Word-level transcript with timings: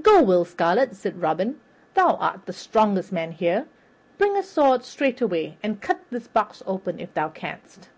"Go, 0.00 0.22
Will 0.22 0.46
Scarlet," 0.46 0.96
said 0.96 1.20
Robin, 1.20 1.60
"thou 1.92 2.14
art 2.14 2.46
the 2.46 2.54
strongest 2.54 3.12
man 3.12 3.32
here 3.32 3.66
bring 4.16 4.34
a 4.34 4.42
sword 4.42 4.82
straightway, 4.82 5.58
and 5.62 5.82
cut 5.82 6.00
this 6.08 6.26
box 6.26 6.62
open, 6.66 6.98
if 6.98 7.12
thou 7.12 7.28
canst." 7.28 7.90